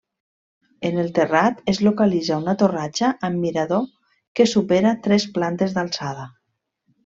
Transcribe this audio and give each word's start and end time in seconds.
En 0.87 0.95
el 1.03 1.11
terrat 1.19 1.59
es 1.73 1.81
localitza 1.87 2.39
una 2.45 2.57
torratxa 2.63 3.11
amb 3.29 3.45
mirador 3.45 3.87
que 4.41 4.49
supera 4.57 4.97
tres 5.09 5.29
plantes 5.39 5.81
d'alçada. 5.81 6.29